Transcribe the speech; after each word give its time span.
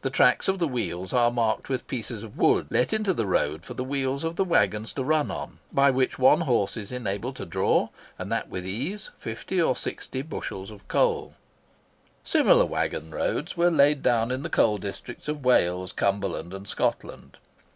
The 0.00 0.10
tracks 0.10 0.48
of 0.48 0.58
the 0.58 0.66
wheels 0.66 1.12
are 1.12 1.30
marked 1.30 1.68
with 1.68 1.86
pieces 1.86 2.24
of 2.24 2.36
wood 2.36 2.66
let 2.70 2.92
into 2.92 3.14
the 3.14 3.28
road 3.28 3.64
for 3.64 3.74
the 3.74 3.84
wheels 3.84 4.24
of 4.24 4.34
the 4.34 4.42
waggons 4.44 4.92
to 4.94 5.04
run 5.04 5.30
on, 5.30 5.60
by 5.72 5.88
which 5.88 6.18
one 6.18 6.40
horse 6.40 6.76
is 6.76 6.90
enabled 6.90 7.36
to 7.36 7.46
draw, 7.46 7.90
and 8.18 8.32
that 8.32 8.48
with 8.48 8.66
ease, 8.66 9.12
fifty 9.18 9.62
or 9.62 9.76
sixty 9.76 10.20
bushels 10.20 10.72
of 10.72 10.88
coals." 10.88 11.34
Similar 12.24 12.64
waggon 12.66 13.12
roads 13.12 13.56
were 13.56 13.70
laid 13.70 14.02
down 14.02 14.32
in 14.32 14.42
the 14.42 14.50
coal 14.50 14.78
districts 14.78 15.28
of 15.28 15.44
Wales, 15.44 15.92
Cumberland, 15.92 16.52
and 16.52 16.66
Scotland. 16.66 17.38